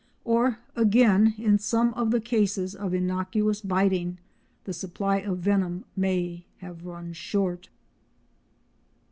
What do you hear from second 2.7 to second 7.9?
of innocuous biting, the supply of venom may have run short.